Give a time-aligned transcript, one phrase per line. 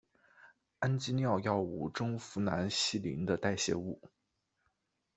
[0.79, 4.01] 氨基脲药物中呋喃西林的代谢物。